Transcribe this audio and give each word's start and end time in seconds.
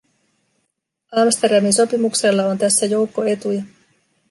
Amsterdamin 1.11 1.73
sopimuksella 1.73 2.45
on 2.45 2.57
tässä 2.57 2.85
joukko 2.85 3.23
etuja. 3.23 3.63